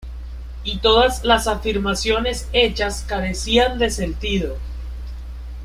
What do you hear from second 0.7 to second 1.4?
todas